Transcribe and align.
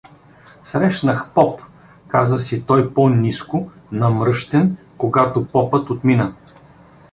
Срещнах 0.63 1.29
поп— 1.33 1.61
каза 2.07 2.39
си 2.39 2.65
той 2.65 2.93
по-ниско, 2.93 3.71
намръщен, 3.91 4.77
когато 4.97 5.45
попът 5.47 5.89
отмина. 5.89 6.33